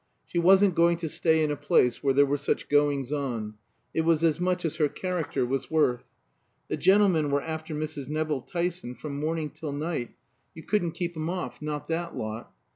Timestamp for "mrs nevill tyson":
7.75-8.95